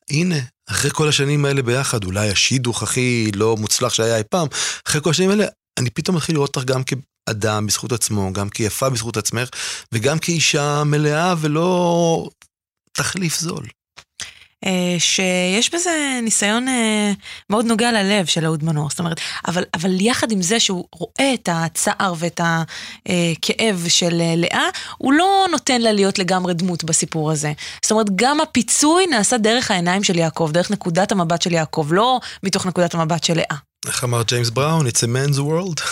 הנה. 0.10 0.40
אחרי 0.70 0.92
כל 0.94 1.08
השנים 1.08 1.46
האלה 1.46 1.62
ביחד, 1.62 2.04
אולי 2.04 2.30
השידוך 2.30 2.84
הכי 2.84 3.32
לא 3.36 3.58
מוצלח 3.58 3.94
שהיה 3.94 4.18
אי 4.18 4.24
פעם, 4.30 4.48
אחרי 4.88 5.02
כל 5.02 5.10
השנים 5.10 5.30
האלה, 5.30 5.46
אני 5.78 5.90
פתאום 5.90 6.16
מתחיל 6.16 6.36
לראות 6.36 6.56
אותך 6.56 6.68
גם 6.68 6.82
כאדם 6.84 7.68
בזכות 7.68 7.92
עצמו, 7.92 8.34
גם 8.34 8.50
כיפה 8.50 8.90
בזכות 8.90 9.18
עצמך, 9.18 9.50
וגם 9.92 10.20
כאישה 10.20 10.84
מלאה 10.86 11.34
ולא 11.38 12.30
תחליף 12.92 13.40
זול. 13.40 13.68
אה, 14.66 14.96
שיש 15.00 15.74
בזה 15.74 16.20
ניסיון 16.24 16.68
אה, 16.68 17.12
מאוד 17.50 17.66
נוגע 17.66 17.92
ללב 17.92 18.26
של 18.26 18.46
אהוד 18.46 18.64
מנור, 18.64 18.90
זאת 18.90 19.00
אומרת, 19.00 19.20
אבל, 19.48 19.64
אבל 19.74 20.02
יחד 20.02 20.32
עם 20.32 20.42
זה 20.42 20.60
שהוא 20.60 20.86
רואה 20.92 21.34
את 21.34 21.50
הצער 21.52 22.14
ואת 22.18 22.42
הכאב 22.44 23.86
של 23.88 24.22
אה, 24.22 24.34
לאה, 24.38 24.70
הוא 24.98 25.14
לא 25.14 25.46
נותן 25.52 25.82
לה 25.82 25.92
להיות 25.92 26.20
לגמרי 26.20 26.54
דמות 26.54 26.84
בסיפור 26.84 27.32
הזה. 27.32 27.54
זאת 27.82 27.92
אומרת, 27.92 28.08
גם 28.16 28.42
הפיצוי 28.42 29.08
נעשה 29.08 29.38
דרך 29.38 29.72
העיניים 29.72 30.04
של 30.04 30.18
יעקב, 30.18 30.50
דרך 30.54 30.72
נקודת 30.72 31.12
המבט 31.12 31.42
של 31.42 31.54
יעקב, 31.54 31.88
לא 31.92 32.20
מתוך 32.44 32.66
נקודת 32.66 32.94
המבט 32.94 33.24
של 33.24 33.34
לאה. 33.34 33.67
איך 33.87 34.05
אמר 34.05 34.23
ג'יימס 34.23 34.51
בראון? 34.51 34.87
It's 34.87 35.03
a 35.03 35.07
man's 35.07 35.39
world. 35.39 35.81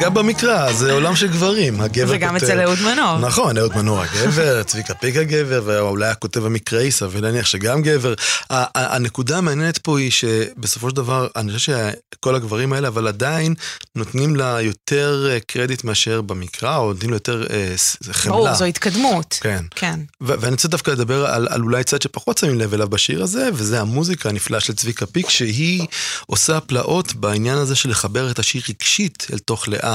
גם 0.00 0.14
במקרא, 0.14 0.72
זה 0.72 0.92
עולם 0.92 1.16
של 1.16 1.26
גברים. 1.26 1.80
הגבר 1.80 2.12
וגם 2.14 2.34
כותב- 2.34 2.44
אצל 2.44 2.60
אהוד 2.60 2.78
מנור. 2.80 3.18
נכון, 3.18 3.58
אהוד 3.58 3.76
מנור 3.76 4.02
הגבר, 4.02 4.62
צביקה 4.66 4.94
פיק 4.94 5.16
הגבר, 5.16 5.62
ואולי 5.64 6.08
הכותב 6.08 6.44
המקראי, 6.46 6.90
סביר 6.90 7.20
להניח 7.20 7.46
שגם 7.46 7.82
גבר. 7.82 8.14
הנקודה 8.50 9.38
המעניינת 9.38 9.78
פה 9.78 9.98
היא 9.98 10.10
שבסופו 10.10 10.90
של 10.90 10.96
דבר, 10.96 11.26
אני 11.36 11.52
חושב 11.52 11.72
שכל 12.14 12.34
הגברים 12.34 12.72
האלה, 12.72 12.88
אבל 12.88 13.08
עדיין 13.08 13.54
נותנים 13.94 14.36
לה 14.36 14.60
יותר 14.62 15.26
אה, 15.30 15.38
קרדיט 15.46 15.84
מאשר 15.84 16.20
במקרא, 16.20 16.76
או 16.76 16.92
נותנים 16.92 17.10
לה 17.10 17.16
יותר 17.16 17.46
אה, 17.50 17.74
חמלה. 18.12 18.34
ברור, 18.34 18.54
זו 18.54 18.64
התקדמות. 18.64 19.38
כן. 19.40 19.64
כן. 19.74 20.00
ואני 20.20 20.50
רוצה 20.52 20.68
דווקא 20.68 20.90
לדבר 20.90 21.26
על, 21.26 21.48
על 21.50 21.62
אולי 21.62 21.84
צד 21.84 22.02
שפחות 22.02 22.38
שמים 22.38 22.58
לב 22.58 22.74
אליו 22.74 22.88
בשיר 22.88 23.22
הזה, 23.22 23.48
וזה 23.54 23.80
המוזיקה 23.80 24.28
הנפלאה 24.28 24.60
של 24.60 24.72
צביקה 24.74 25.06
פיק, 25.06 25.30
שהיא 25.30 25.86
עושה 26.26 26.60
פלאות 26.60 27.14
בעניין 27.14 27.58
הזה 27.58 27.74
של 27.74 27.90
לחבר 27.90 28.30
את 28.30 28.38
השיר 28.38 28.62
רגשית 28.68 29.26
אל 29.32 29.38
תוך 29.38 29.68
לאה. 29.68 29.87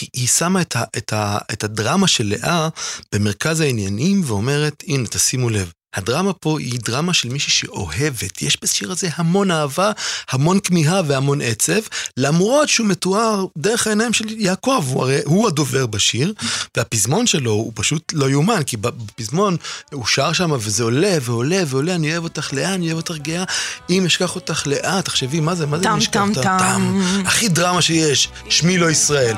היא, 0.00 0.08
היא 0.12 0.28
שמה 0.28 0.60
את, 0.60 0.76
ה, 0.76 0.84
את, 0.96 1.12
ה, 1.12 1.38
את 1.52 1.64
הדרמה 1.64 2.08
של 2.08 2.26
לאה 2.26 2.68
במרכז 3.12 3.60
העניינים 3.60 4.22
ואומרת, 4.24 4.84
הנה, 4.86 5.08
תשימו 5.08 5.50
לב, 5.50 5.72
הדרמה 5.96 6.32
פה 6.32 6.58
היא 6.58 6.80
דרמה 6.84 7.14
של 7.14 7.28
מישהי 7.28 7.50
שאוהבת. 7.52 8.42
יש 8.42 8.58
בשיר 8.62 8.92
הזה 8.92 9.08
המון 9.16 9.50
אהבה, 9.50 9.92
המון 10.30 10.60
כמיהה 10.60 11.02
והמון 11.06 11.40
עצב, 11.40 11.80
למרות 12.16 12.68
שהוא 12.68 12.86
מתואר 12.86 13.44
דרך 13.56 13.86
העיניים 13.86 14.12
של 14.12 14.24
יעקב, 14.28 14.84
הוא 14.86 15.02
הרי 15.02 15.20
הוא 15.24 15.48
הדובר 15.48 15.86
בשיר, 15.86 16.32
והפזמון 16.76 17.26
שלו 17.26 17.50
הוא 17.50 17.72
פשוט 17.74 18.12
לא 18.16 18.30
יאומן, 18.30 18.62
כי 18.62 18.76
בפזמון 18.76 19.56
הוא 19.92 20.06
שר 20.06 20.32
שם 20.32 20.50
וזה 20.60 20.82
עולה 20.82 21.16
ועולה 21.22 21.62
ועולה, 21.66 21.94
אני 21.94 22.12
אוהב 22.12 22.24
אותך 22.24 22.52
לאה, 22.52 22.74
אני 22.74 22.86
אוהב 22.86 22.96
אותך 22.96 23.14
גאה, 23.22 23.44
אם 23.90 24.06
אשכח 24.06 24.34
אותך 24.34 24.66
לאה, 24.66 25.02
תחשבי, 25.02 25.40
מה 25.40 25.54
זה, 25.54 25.66
מה 25.66 25.78
זה 25.78 25.88
אם 25.88 25.96
אשכח 25.96 26.20
אותך? 26.20 26.34
טם 26.34 26.42
טם 26.42 26.58
טם. 26.58 27.00
הכי 27.26 27.48
דרמה 27.48 27.82
שיש, 27.82 28.28
שמי 28.48 28.78
לא 28.78 28.90
ישראל. 28.90 29.34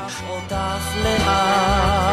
שמי 0.49 2.08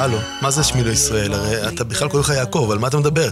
הלו, 0.00 0.18
מה 0.42 0.50
זה 0.50 0.64
שמי 0.64 0.84
לא 0.84 0.90
ישראל? 0.90 1.34
הרי 1.34 1.68
אתה 1.68 1.84
בכלל 1.84 2.08
קורא 2.08 2.20
לך 2.20 2.28
יעקב, 2.28 2.68
על 2.72 2.78
מה 2.78 2.88
אתה 2.88 2.98
מדבר? 2.98 3.28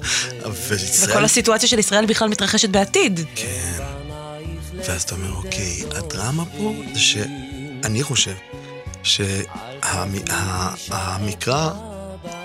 וישראל... 0.69 1.11
וכל 1.11 1.25
הסיטואציה 1.25 1.69
של 1.69 1.79
ישראל 1.79 2.07
בכלל 2.07 2.29
מתרחשת 2.29 2.69
בעתיד. 2.69 3.21
כן. 3.35 3.83
ואז 4.87 5.03
אתה 5.03 5.15
אומר, 5.15 5.33
אוקיי, 5.33 5.85
הדרמה 5.97 6.45
פה 6.59 6.75
זה 6.95 7.01
שאני 7.01 8.03
חושב 8.03 8.35
שהמקרא 9.03 10.11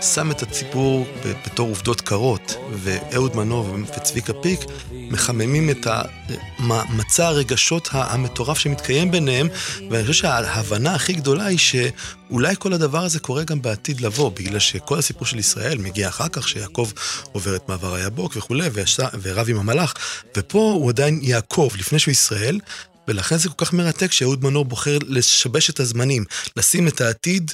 שם 0.04 0.32
את 0.32 0.42
הציבור 0.42 1.08
בתור 1.46 1.70
עובדות 1.70 2.02
קרות, 2.02 2.56
ואהוד 2.74 3.36
מנור 3.36 3.76
וצביקה 3.98 4.34
פיק 4.34 4.60
מחממים 4.92 5.70
את 5.70 5.88
מצע 6.90 7.28
הרגשות 7.28 7.90
המטורף 7.92 8.60
שמתקיים 8.60 9.12
ביניהם, 9.12 9.48
ואני 9.90 10.08
חושב 10.08 10.22
שההבנה 10.22 10.96
הכי 10.96 11.14
גדולה 11.14 11.46
היא 11.46 11.58
שאולי 11.58 12.56
כל 12.60 12.74
הדבר 12.74 13.04
הזה 13.04 13.20
קורה 13.20 13.44
גם 13.44 13.62
בעתיד 13.62 14.02
לבוא, 14.02 14.32
בגלל 14.32 14.60
שכל 14.60 15.00
הסיפור 15.00 15.26
של 15.26 15.40
ישראל 15.40 15.78
מגיע 15.78 16.08
אחר 16.08 16.28
כך, 16.28 16.48
שיעקב 16.48 16.92
עובר 17.32 17.56
את 17.56 17.70
מעבר 17.70 17.94
היבוק 17.94 18.34
וכולי, 18.36 18.70
ורב 19.22 19.50
עם 19.50 19.60
המלאך, 19.60 19.94
ופה 20.38 20.72
הוא 20.76 20.90
עדיין 20.90 21.20
יעקב, 21.22 21.70
לפני 21.78 22.00
שהוא 22.00 22.12
ישראל, 22.12 22.60
ולכן 23.08 23.38
זה 23.38 23.50
כל 23.50 23.66
כך 23.66 23.74
מרתק 23.74 24.12
שאהוד 24.12 24.44
מנור 24.44 24.66
בוחר 24.66 24.98
לשבש 25.08 25.70
את 25.70 25.80
הזמנים, 25.80 26.26
לשים 26.58 26.88
את 26.88 27.02
העתיד 27.02 27.52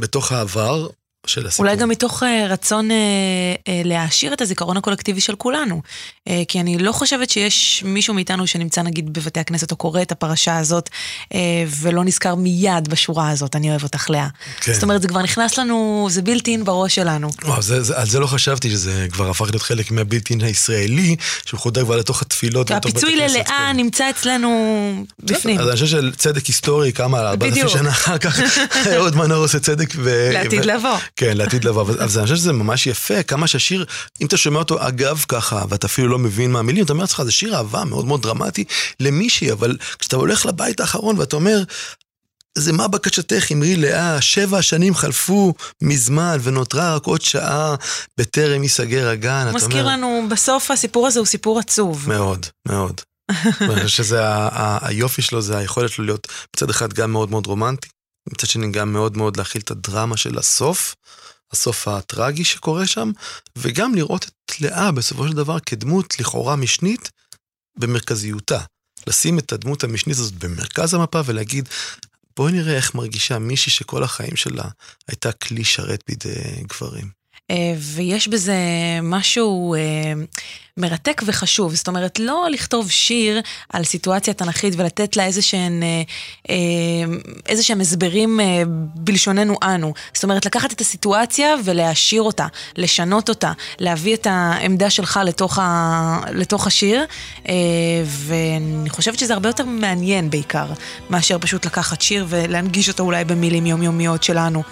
בתוך 0.00 0.32
העבר, 0.32 0.88
של 1.28 1.46
הסיפור. 1.46 1.66
אולי 1.66 1.76
גם 1.76 1.88
מתוך 1.88 2.22
uh, 2.22 2.26
רצון 2.48 2.90
uh, 2.90 2.92
uh, 2.92 3.70
להעשיר 3.84 4.32
את 4.32 4.40
הזיכרון 4.40 4.76
הקולקטיבי 4.76 5.20
של 5.20 5.34
כולנו. 5.34 5.82
Uh, 6.28 6.32
כי 6.48 6.60
אני 6.60 6.78
לא 6.78 6.92
חושבת 6.92 7.30
שיש 7.30 7.82
מישהו 7.86 8.14
מאיתנו 8.14 8.46
שנמצא 8.46 8.82
נגיד 8.82 9.12
בבתי 9.12 9.40
הכנסת 9.40 9.70
או 9.70 9.76
קורא 9.76 10.02
את 10.02 10.12
הפרשה 10.12 10.58
הזאת, 10.58 10.88
uh, 10.88 11.36
ולא 11.80 12.04
נזכר 12.04 12.34
מיד 12.34 12.88
בשורה 12.88 13.30
הזאת, 13.30 13.56
אני 13.56 13.70
אוהב 13.70 13.82
אותך 13.82 14.10
לאה. 14.10 14.28
כן. 14.60 14.72
זאת 14.72 14.82
אומרת, 14.82 15.02
זה 15.02 15.08
כבר 15.08 15.22
נכנס 15.22 15.58
לנו, 15.58 16.08
זה 16.10 16.22
בלתי 16.22 16.50
אין 16.52 16.64
בראש 16.64 16.94
שלנו. 16.94 17.30
וואו, 17.44 17.62
זה, 17.62 17.82
זה, 17.82 17.98
על 17.98 18.06
זה 18.06 18.20
לא 18.20 18.26
חשבתי, 18.26 18.70
שזה 18.70 19.06
כבר 19.10 19.30
הפך 19.30 19.50
להיות 19.50 19.62
חלק 19.62 19.90
מהבלתי 19.90 20.34
אין 20.34 20.40
הישראלי, 20.40 21.16
שהוא 21.44 21.60
חודר 21.60 21.84
כבר 21.84 21.96
לתוך 21.96 22.22
התפילות. 22.22 22.70
והפיצוי 22.70 23.16
ללאה 23.16 23.44
כן. 23.44 23.76
נמצא 23.76 24.10
אצלנו 24.10 25.04
בפנים. 25.22 25.58
אז 25.58 25.68
אני 25.68 25.74
חושב 25.74 25.86
שצדק 25.86 26.46
היסטורי, 26.46 26.92
כמה, 26.92 27.20
ארבעת 27.20 27.48
אלפים 27.48 27.68
שנה 27.68 27.90
אחר 27.90 28.18
כך, 28.18 28.40
עוד 28.98 29.16
מנור 29.16 29.38
עושה 29.38 29.58
צדק. 29.58 29.94
ו... 29.96 30.30
לעתיד 30.32 30.64
לבוא. 30.64 30.96
כן, 31.16 31.36
לעתיד 31.36 31.64
לבוא. 31.64 31.82
אבל 31.82 32.00
אני 32.00 32.08
חושב 32.08 32.36
שזה 32.36 32.52
ממש 32.52 32.86
יפה, 32.86 33.22
כמה 33.22 33.46
שהשיר, 33.46 33.84
אם 34.20 34.26
אתה 34.26 34.36
שומע 34.36 34.58
אותו 34.58 34.88
אגב 34.88 35.24
ככה, 35.28 35.64
ואתה 35.68 35.86
אפילו 35.86 36.08
לא 36.08 36.18
מבין 36.18 36.52
מה 36.52 36.58
המילים, 36.58 36.84
אתה 36.84 36.92
אומר 36.92 37.02
לעצמך, 37.02 37.22
זה 37.22 37.32
שיר 37.32 37.56
אהבה 37.56 37.84
מאוד 37.84 38.04
מאוד 38.04 38.22
דרמטי 38.22 38.64
למישהי, 39.00 39.52
אבל 39.52 39.76
כשאתה 39.98 40.16
הולך 40.16 40.46
לבית 40.46 40.80
האחרון 40.80 41.18
ואתה 41.18 41.36
אומר, 41.36 41.62
זה 42.58 42.72
מה 42.72 42.88
בקשתך, 42.88 43.52
אמרי 43.52 43.76
לאה, 43.76 44.20
שבע 44.20 44.62
שנים 44.62 44.94
חלפו 44.94 45.54
מזמן 45.82 46.38
ונותרה 46.42 46.96
רק 46.96 47.04
עוד 47.04 47.22
שעה 47.22 47.74
בטרם 48.18 48.62
ייסגר 48.62 49.08
הגן. 49.08 49.50
מזכיר 49.54 49.80
אומר... 49.80 49.92
לנו, 49.92 50.26
בסוף 50.30 50.70
הסיפור 50.70 51.06
הזה 51.06 51.18
הוא 51.18 51.26
סיפור 51.26 51.58
עצוב. 51.58 52.08
מאוד, 52.08 52.46
מאוד. 52.68 53.00
אני 53.60 53.74
חושב 53.74 53.88
שזה 53.88 54.20
היופי 54.80 55.22
שלו, 55.22 55.42
זה 55.42 55.58
היכולת 55.58 55.90
שלו 55.90 56.04
להיות 56.04 56.28
מצד 56.56 56.70
אחד 56.70 56.92
גם 56.92 57.12
מאוד 57.12 57.30
מאוד 57.30 57.46
רומנטי, 57.46 57.88
מצד 58.32 58.46
שני 58.46 58.70
גם 58.70 58.92
מאוד 58.92 59.16
מאוד 59.16 59.36
להכיל 59.36 59.62
את 59.62 59.70
הדרמה 59.70 60.16
של 60.16 60.38
הסוף, 60.38 60.94
הסוף 61.52 61.88
הטרגי 61.88 62.44
שקורה 62.44 62.86
שם, 62.86 63.10
וגם 63.56 63.94
לראות 63.94 64.24
את 64.24 64.60
לאה 64.60 64.92
בסופו 64.92 65.28
של 65.28 65.34
דבר 65.34 65.60
כדמות 65.60 66.20
לכאורה 66.20 66.56
משנית 66.56 67.10
במרכזיותה. 67.78 68.60
לשים 69.06 69.38
את 69.38 69.52
הדמות 69.52 69.84
המשנית 69.84 70.16
הזאת 70.16 70.32
במרכז 70.32 70.94
המפה 70.94 71.20
ולהגיד, 71.24 71.68
בואי 72.36 72.52
נראה 72.52 72.76
איך 72.76 72.94
מרגישה 72.94 73.38
מישהי 73.38 73.72
שכל 73.72 74.02
החיים 74.02 74.36
שלה 74.36 74.64
הייתה 75.08 75.32
כלי 75.32 75.64
שרת 75.64 76.02
בידי 76.08 76.64
גברים. 76.68 77.08
אה, 77.50 77.74
ויש 77.78 78.28
בזה 78.28 78.58
משהו 79.02 79.74
אה, 79.74 80.12
מרתק 80.78 81.22
וחשוב. 81.26 81.74
זאת 81.74 81.88
אומרת, 81.88 82.18
לא 82.18 82.46
לכתוב 82.50 82.90
שיר 82.90 83.40
על 83.72 83.84
סיטואציה 83.84 84.34
תנכית 84.34 84.74
ולתת 84.76 85.16
לה 85.16 85.24
איזה 85.24 85.42
שהן, 85.42 85.82
אה, 86.48 86.54
איזה 87.46 87.62
שהם 87.62 87.80
הסברים 87.80 88.40
בלשוננו 88.94 89.56
אנו. 89.62 89.94
זאת 90.14 90.24
אומרת, 90.24 90.46
לקחת 90.46 90.72
את 90.72 90.80
הסיטואציה 90.80 91.54
ולהעשיר 91.64 92.22
אותה, 92.22 92.46
לשנות 92.76 93.28
אותה, 93.28 93.52
להביא 93.78 94.14
את 94.14 94.26
העמדה 94.30 94.90
שלך 94.90 95.20
לתוך, 95.24 95.58
ה, 95.58 96.20
לתוך 96.32 96.66
השיר, 96.66 97.04
ואני 98.06 98.90
חושבת 98.90 99.18
שזה 99.18 99.34
הרבה 99.34 99.48
יותר 99.48 99.64
מעניין 99.64 100.30
בעיקר, 100.30 100.66
מאשר 101.10 101.38
פשוט 101.38 101.66
לקחת 101.66 102.00
שיר 102.00 102.26
ולהנגיש 102.28 102.88
אותו 102.88 103.02
אולי 103.02 103.24
במילים 103.24 103.66
יומיומיות 103.66 104.22
שלנו, 104.22 104.62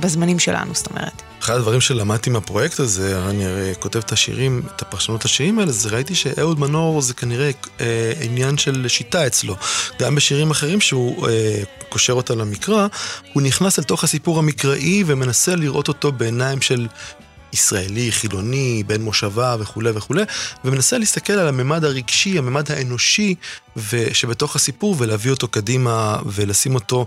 בזמנים 0.00 0.38
שלנו, 0.38 0.74
זאת 0.74 0.90
אומרת. 0.90 1.22
אחד 1.42 1.54
הדברים 1.54 1.80
שלמדתי 1.80 2.30
מהפרויקט 2.30 2.80
הזה, 2.80 3.28
אני 3.28 3.46
הרי 3.46 3.72
כותב 3.80 3.98
את 3.98 4.12
השירים, 4.12 4.62
את 4.76 4.82
הפרשנות 4.98 5.24
השירים 5.24 5.58
האלה, 5.58 5.72
זה 5.72 5.88
ראיתי 5.88 6.14
שאהוד 6.14 6.60
מנור 6.60 7.02
זה 7.02 7.14
כנראה 7.14 7.50
אה, 7.80 8.12
עניין 8.20 8.58
של 8.58 8.88
שיטה 8.88 9.26
אצלו. 9.26 9.56
גם 10.00 10.14
בשירים 10.14 10.50
אחרים 10.50 10.80
שהוא 10.80 11.28
אה, 11.28 11.62
קושר 11.88 12.12
אותם 12.12 12.38
למקרא, 12.38 12.86
הוא 13.32 13.42
נכנס 13.42 13.78
אל 13.78 13.84
תוך 13.84 14.04
הסיפור 14.04 14.38
המקראי 14.38 15.04
ומנסה 15.06 15.56
לראות 15.56 15.88
אותו 15.88 16.12
בעיניים 16.12 16.60
של 16.60 16.86
ישראלי, 17.52 18.12
חילוני, 18.12 18.82
בן 18.86 19.02
מושבה 19.02 19.56
וכולי 19.58 19.90
וכולי, 19.94 20.22
ומנסה 20.64 20.98
להסתכל 20.98 21.32
על 21.32 21.48
הממד 21.48 21.84
הרגשי, 21.84 22.38
הממד 22.38 22.72
האנושי 22.72 23.34
שבתוך 24.12 24.56
הסיפור 24.56 24.94
ולהביא 24.98 25.30
אותו 25.30 25.48
קדימה 25.48 26.18
ולשים 26.26 26.74
אותו 26.74 27.06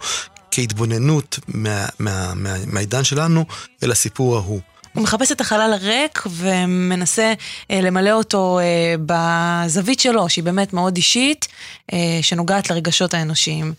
כהתבוננות 0.52 1.40
מהעידן 1.48 2.98
מה, 2.98 3.04
שלנו 3.04 3.46
אל 3.84 3.92
הסיפור 3.92 4.36
ההוא. 4.36 4.62
הוא 4.94 5.04
מחפש 5.04 5.32
את 5.32 5.42
החלל 5.42 5.74
הריק 5.74 6.24
ומנסה 6.30 7.34
אה, 7.72 7.82
למלא 7.82 8.12
אותו 8.12 8.60
אה, 8.60 8.96
בזווית 9.06 10.00
שלו, 10.00 10.30
שהיא 10.30 10.44
באמת 10.44 10.74
מאוד 10.74 10.96
אישית, 10.96 11.48
אה, 11.94 12.20
שנוגעת 12.22 12.70
לרגשות 12.70 13.14
האנושיים. 13.14 13.74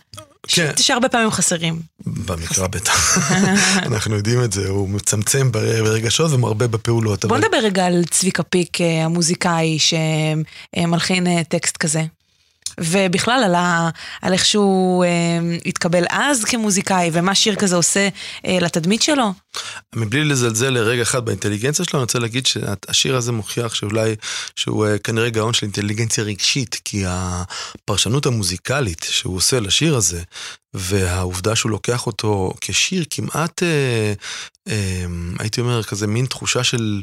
כן. 0.47 0.71
שהרבה 0.79 1.09
פעמים 1.09 1.31
חסרים. 1.31 1.79
במקרא 2.05 2.67
בטח. 2.67 3.17
אנחנו 3.87 4.15
יודעים 4.15 4.43
את 4.43 4.53
זה, 4.53 4.69
הוא 4.69 4.89
מצמצם 4.89 5.51
ברגשות 5.51 6.31
ומרבה 6.31 6.67
בפעולות. 6.67 7.25
בוא 7.25 7.37
אבל... 7.37 7.45
נדבר 7.45 7.57
רגע 7.57 7.85
על 7.85 8.03
צביקה 8.11 8.43
פיק, 8.43 8.81
אה, 8.81 9.05
המוזיקאי 9.05 9.77
שמלחין 9.79 11.27
אה, 11.27 11.43
טקסט 11.43 11.77
כזה. 11.77 12.03
ובכלל 12.79 13.43
על, 13.45 13.55
ה, 13.55 13.89
על 14.21 14.33
איך 14.33 14.45
שהוא 14.45 15.05
אה, 15.05 15.09
התקבל 15.65 16.03
אז 16.09 16.43
כמוזיקאי, 16.43 17.09
ומה 17.13 17.35
שיר 17.35 17.55
כזה 17.55 17.75
עושה 17.75 18.09
אה, 18.45 18.57
לתדמית 18.61 19.01
שלו. 19.01 19.33
מבלי 19.95 20.23
לזלזל 20.23 20.69
לרגע 20.69 21.01
אחד 21.01 21.25
באינטליגנציה 21.25 21.85
שלו, 21.85 21.99
אני 21.99 22.03
רוצה 22.03 22.19
להגיד 22.19 22.45
שהשיר 22.45 23.15
הזה 23.15 23.31
מוכיח 23.31 23.73
שאולי, 23.73 24.15
שהוא 24.55 24.85
אה, 24.85 24.97
כנראה 24.97 25.29
גאון 25.29 25.53
של 25.53 25.65
אינטליגנציה 25.65 26.23
רגשית, 26.23 26.81
כי 26.85 27.03
הפרשנות 27.07 28.25
המוזיקלית 28.25 29.05
שהוא 29.09 29.35
עושה 29.35 29.59
לשיר 29.59 29.95
הזה, 29.95 30.21
והעובדה 30.73 31.55
שהוא 31.55 31.71
לוקח 31.71 32.07
אותו 32.07 32.53
כשיר 32.61 33.05
כמעט, 33.09 33.63
אה, 33.63 34.13
אה, 34.67 35.05
הייתי 35.39 35.61
אומר, 35.61 35.83
כזה 35.83 36.07
מין 36.07 36.25
תחושה 36.25 36.63
של... 36.63 37.01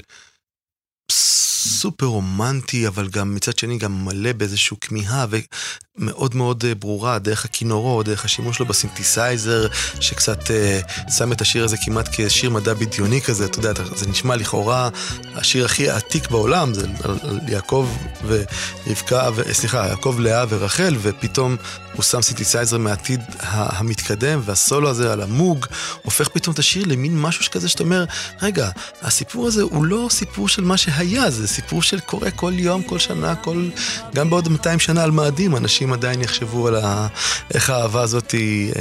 סופר 1.10 2.06
רומנטי, 2.06 2.86
אבל 2.86 3.08
גם 3.08 3.34
מצד 3.34 3.58
שני 3.58 3.78
גם 3.78 4.04
מלא 4.04 4.32
באיזושהי 4.32 4.76
כמיהה 4.80 5.26
ומאוד 5.30 6.34
מאוד 6.36 6.64
אה, 6.64 6.74
ברורה, 6.74 7.18
דרך 7.18 7.44
הכינורות, 7.44 8.06
דרך 8.06 8.24
השימוש 8.24 8.56
שלו 8.56 8.66
בסינתסייזר, 8.66 9.66
שקצת 10.00 10.50
אה, 10.50 10.80
שם 11.16 11.32
את 11.32 11.40
השיר 11.40 11.64
הזה 11.64 11.76
כמעט 11.84 12.08
כשיר 12.12 12.50
מדע 12.50 12.74
בדיוני 12.74 13.20
כזה, 13.20 13.44
אתה 13.44 13.58
יודע, 13.58 13.84
זה 13.96 14.10
נשמע 14.10 14.36
לכאורה 14.36 14.88
השיר 15.34 15.64
הכי 15.64 15.90
עתיק 15.90 16.30
בעולם, 16.30 16.74
זה 16.74 16.86
על, 17.04 17.18
על 17.22 17.40
יעקב 17.48 17.88
ורבקה, 18.26 19.30
ו, 19.34 19.54
סליחה, 19.54 19.86
יעקב, 19.88 20.16
לאה 20.18 20.44
ורחל, 20.48 20.96
ופתאום 21.02 21.56
הוא 21.92 22.02
שם 22.02 22.22
סינתסייזר 22.22 22.78
מהעתיד 22.78 23.20
המתקדם, 23.40 24.40
והסולו 24.44 24.88
הזה 24.88 25.12
על 25.12 25.22
המוג, 25.22 25.66
הופך 26.02 26.28
פתאום 26.28 26.54
את 26.54 26.58
השיר 26.58 26.84
למין 26.86 27.20
משהו 27.20 27.44
שכזה 27.44 27.68
שאתה 27.68 27.82
אומר, 27.82 28.04
רגע, 28.42 28.70
הסיפור 29.02 29.46
הזה 29.46 29.62
הוא 29.62 29.84
לא 29.84 30.06
סיפור 30.10 30.48
של 30.48 30.64
מה 30.64 30.76
שהיה, 30.76 31.30
זה 31.30 31.48
סיפור 31.48 31.82
של 31.82 32.00
קורה 32.00 32.30
כל 32.30 32.52
יום, 32.56 32.82
כל 32.82 32.98
שנה, 32.98 33.36
כל... 33.36 33.68
גם 34.14 34.30
בעוד 34.30 34.48
200 34.48 34.78
שנה 34.78 35.02
על 35.02 35.10
מאדים, 35.10 35.56
אנשים 35.56 35.92
עדיין 35.92 36.20
יחשבו 36.20 36.68
על 36.68 36.76
ה... 36.76 37.06
איך 37.54 37.70
האהבה 37.70 38.02
הזאת 38.02 38.30
היא... 38.30 38.72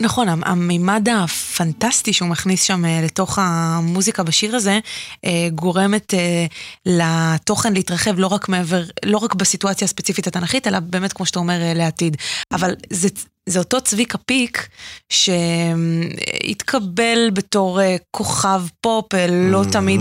נכון, 0.00 0.28
המימד 0.28 1.08
הפנטסטי 1.08 2.12
שהוא 2.12 2.28
מכניס 2.28 2.62
שם 2.62 2.84
אה, 2.84 3.00
לתוך 3.04 3.38
המוזיקה 3.42 4.22
בשיר 4.22 4.56
הזה, 4.56 4.78
אה, 5.24 5.48
גורמת 5.54 6.14
אה, 6.14 6.46
לתוכן 6.86 7.72
להתרחב 7.72 8.18
לא 8.18 8.26
רק 8.26 8.48
מעבר, 8.48 8.82
לא 9.04 9.18
רק 9.18 9.34
בסיטואציה 9.34 9.84
הספציפית 9.84 10.26
התנ"כית, 10.26 10.66
אלא 10.66 10.80
באמת, 10.80 11.12
כמו 11.12 11.26
שאתה 11.26 11.38
אומר, 11.38 11.58
לעתיד. 11.74 12.16
אבל 12.52 12.74
זה 12.90 13.08
זה 13.48 13.58
אותו 13.58 13.80
צביקה 13.80 14.18
פיק 14.18 14.68
שהתקבל 16.38 17.30
בתור 17.32 17.80
אה, 17.80 17.96
כוכב 18.10 18.62
פופ, 18.80 19.14
אה, 19.14 19.26
לא 19.30 19.62
mm, 19.62 19.72
תמיד 19.72 20.00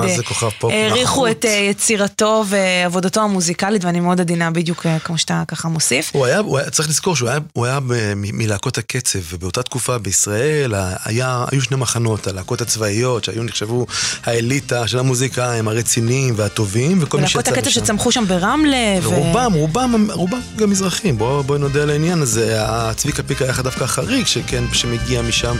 פופ? 0.60 0.72
העריכו 0.72 1.28
את 1.28 1.46
אה, 1.46 1.52
יצירתו 1.52 2.44
ועבודתו 2.48 3.22
המוזיקלית, 3.22 3.86
ואני 3.86 4.00
מאוד 4.00 4.22
עדינה 4.22 4.52
בדיוק 4.52 4.86
כמו 5.04 5.18
שאתה 5.18 5.44
ככה 5.48 5.68
מוסיף. 5.68 6.12
הוא 6.14 6.26
היה, 6.26 6.40
הוא 6.40 6.58
היה 6.58 6.70
צריך 6.70 6.90
לזכור 6.90 7.16
שהוא 7.16 7.30
היה, 7.30 7.40
הוא 7.54 7.66
היה 7.66 7.80
מלהקות 8.16 8.78
הקצב, 8.78 9.20
ובאותה 9.30 9.64
תקופה 9.64 9.98
בישראל 9.98 10.74
היה, 11.06 11.46
היו 11.52 11.62
שני 11.62 11.78
מחנות, 11.78 12.28
הלהקות 12.28 12.62
הצבאיות, 12.62 13.24
שהיו 13.24 13.44
נחשבו 13.44 13.86
האליטה 14.24 14.88
של 14.88 15.00
המוזיקה, 15.00 15.54
הם 15.54 15.68
הרציניים 15.68 16.34
והטובים, 16.38 16.98
וכל 17.02 17.18
מי 17.18 17.28
שיצא 17.28 17.40
משם. 17.40 17.50
ולהקות 17.50 17.68
הקצב 17.68 17.80
שצמחו 17.80 18.12
שם 18.12 18.24
ברמלה. 18.28 18.96
ורובם, 19.02 19.52
ו... 19.56 19.58
רובם, 19.58 20.08
רובם 20.12 20.40
גם 20.56 20.70
מזרחים, 20.70 21.18
בואו 21.18 21.44
בוא 21.44 21.58
נודה 21.58 21.84
על 21.84 21.90
העניין 21.90 22.22
הזה, 22.22 22.54
הצביקה 22.58 23.24
פיק 23.24 23.37
היה 23.42 23.54
דווקא 23.64 23.86
חריג 23.86 24.26
שכן, 24.26 24.64
שמגיע 24.74 25.22
משם. 25.22 25.56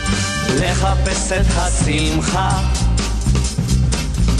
לחפש 0.60 1.32
את 1.32 1.46
השמחה 1.56 2.50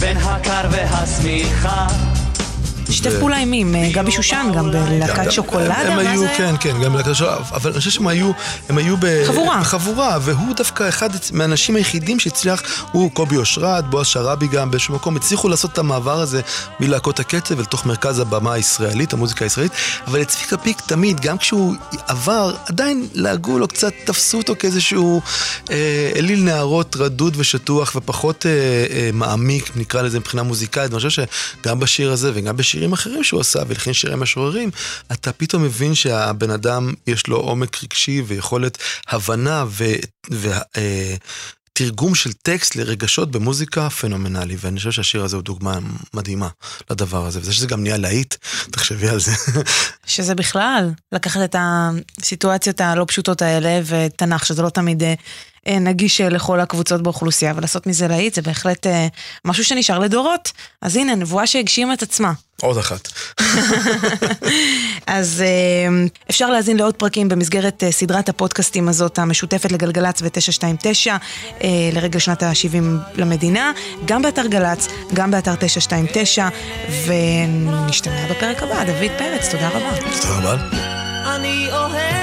בין 0.00 0.16
הקר 0.16 0.68
והשמיכה 0.70 1.86
שיתף 2.90 3.12
פעולה 3.18 3.36
עם 3.36 3.50
מי? 3.50 3.60
עם 3.60 3.74
אה, 3.74 3.88
גבי 3.92 4.10
שושן, 4.10 4.46
גם 4.56 4.70
בלהקת 4.70 5.32
שוקולדה? 5.32 5.74
הם 5.74 5.98
היו, 5.98 6.22
כן, 6.36 6.54
כן, 6.60 6.82
גם 6.82 6.92
בלהקת 6.92 7.14
שוקולדה, 7.14 7.42
אבל 7.50 7.70
אני 7.70 7.78
חושב 7.78 7.90
שהם 7.90 8.06
היו, 8.06 8.30
הם 8.68 8.78
היו 8.78 8.96
בחבורה. 9.00 9.60
בחבורה, 9.60 10.18
והוא 10.20 10.54
דווקא 10.54 10.88
אחד 10.88 11.10
מהאנשים 11.32 11.76
היחידים 11.76 12.20
שהצליח, 12.20 12.62
הוא, 12.92 13.10
קובי 13.10 13.36
אושרת, 13.36 13.90
בועז 13.90 14.06
שראבי 14.06 14.46
גם 14.46 14.70
באיזשהו 14.70 14.94
מקום, 14.94 15.16
הצליחו 15.16 15.48
לעשות 15.48 15.72
את 15.72 15.78
המעבר 15.78 16.20
הזה 16.20 16.40
מלהקות 16.80 17.20
הקצב 17.20 17.60
לתוך 17.60 17.86
מרכז 17.86 18.18
הבמה 18.18 18.52
הישראלית, 18.52 19.12
המוזיקה 19.12 19.44
הישראלית, 19.44 19.72
אבל 20.06 20.20
לצביקה 20.20 20.56
פיק 20.56 20.80
תמיד, 20.80 21.20
גם 21.20 21.38
כשהוא 21.38 21.74
עבר, 22.06 22.54
עדיין 22.66 23.06
לעגו 23.14 23.58
לו 23.58 23.68
קצת, 23.68 23.92
תפסו 24.04 24.38
אותו 24.38 24.54
כאיזשהו 24.58 25.22
אה, 25.70 26.10
אליל 26.16 26.42
נערות 26.44 26.96
רדוד 26.96 27.34
ושטוח 27.36 27.92
ופחות 27.96 28.46
אה, 28.46 28.50
אה, 28.50 29.10
מעמיק, 29.12 29.70
נקרא 29.76 30.02
לזה 30.02 30.18
מבחינה 30.18 30.42
מוזיקלית, 30.42 30.90
ואני 30.90 31.08
חושב 31.08 31.26
שגם 31.62 31.80
בשיר 31.80 32.12
הזה 32.12 32.30
וגם 32.34 32.56
בשיר... 32.56 32.77
שירים 32.78 32.92
אחרים 32.92 33.24
שהוא 33.24 33.40
עשה 33.40 33.58
ולכן 33.68 33.92
שירי 33.92 34.16
משוררים, 34.16 34.70
אתה 35.12 35.32
פתאום 35.32 35.62
מבין 35.62 35.94
שהבן 35.94 36.50
אדם 36.50 36.94
יש 37.06 37.26
לו 37.26 37.36
עומק 37.36 37.82
רגשי 37.82 38.22
ויכולת 38.26 38.78
הבנה 39.08 39.64
ותרגום 41.76 42.10
ו... 42.10 42.14
אה, 42.14 42.16
של 42.16 42.32
טקסט 42.32 42.76
לרגשות 42.76 43.30
במוזיקה 43.30 43.90
פנומנלי, 43.90 44.56
ואני 44.60 44.78
חושב 44.78 44.90
שהשיר 44.90 45.24
הזה 45.24 45.36
הוא 45.36 45.42
דוגמה 45.42 45.78
מדהימה 46.14 46.48
לדבר 46.90 47.26
הזה, 47.26 47.40
וזה 47.40 47.52
שזה 47.52 47.66
גם 47.66 47.82
נהיה 47.82 47.96
להיט, 47.96 48.34
תחשבי 48.70 49.08
על 49.08 49.20
זה. 49.20 49.32
שזה 50.06 50.34
בכלל, 50.34 50.90
לקחת 51.12 51.40
את 51.44 51.56
הסיטואציות 51.58 52.80
הלא 52.80 53.04
פשוטות 53.08 53.42
האלה, 53.42 53.80
ותנ"ך, 53.86 54.46
שזה 54.46 54.62
לא 54.62 54.70
תמיד 54.70 55.02
אה, 55.02 55.14
נגיש 55.70 56.20
אה, 56.20 56.28
לכל 56.28 56.60
הקבוצות 56.60 57.02
באוכלוסייה, 57.02 57.52
ולעשות 57.56 57.86
מזה 57.86 58.08
להיט 58.08 58.34
זה 58.34 58.42
בהחלט 58.42 58.86
אה, 58.86 59.06
משהו 59.44 59.64
שנשאר 59.64 59.98
לדורות. 59.98 60.52
אז 60.82 60.96
הנה, 60.96 61.14
נבואה 61.14 61.46
שהגשימה 61.46 61.94
את 61.94 62.02
עצמה. 62.02 62.32
עוד 62.62 62.78
אחת. 62.78 63.08
אז 65.06 65.42
אפשר 66.30 66.50
להאזין 66.50 66.76
לעוד 66.76 66.94
פרקים 66.94 67.28
במסגרת 67.28 67.82
סדרת 67.90 68.28
הפודקאסטים 68.28 68.88
הזאת, 68.88 69.18
המשותפת 69.18 69.72
לגלגלצ 69.72 70.22
ו-929, 70.22 71.10
לרגל 71.92 72.18
שנת 72.18 72.42
ה-70 72.42 72.82
למדינה, 73.14 73.72
גם 74.04 74.22
באתר 74.22 74.46
גל"צ, 74.46 74.88
גם 75.14 75.30
באתר 75.30 75.54
929, 75.54 76.48
ונשתמע 77.06 78.26
בפרק 78.30 78.62
הבא. 78.62 78.84
דוד 78.84 79.10
פרץ, 79.18 79.48
תודה 79.50 79.68
רבה. 79.68 79.96
תודה 80.22 80.54
רבה. 80.54 82.17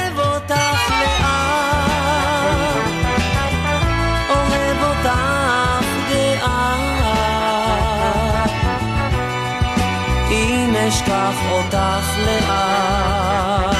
אשכח 11.05 11.35
אותך 11.51 12.17
לאט. 12.25 13.77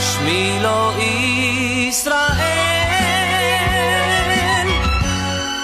שמי 0.00 0.58
לא 0.62 0.92
ישראל, 0.98 2.18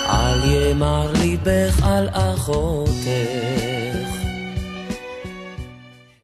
אל 0.09 0.45
ימר 0.45 1.13
ליבך 1.13 1.87
על 1.87 2.09
אחותך. 2.13 3.66